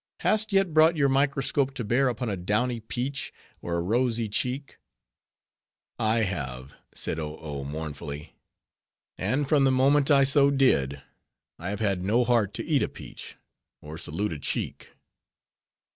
[0.21, 4.79] Hast yet brought your microscope to bear upon a downy peach, or a rosy cheek?"
[5.99, 8.35] "I have," said Oh Oh, mournfully;
[9.19, 11.03] "and from the moment I so did,
[11.59, 13.35] I have had no heart to eat a peach,
[13.79, 14.89] or salute a cheek."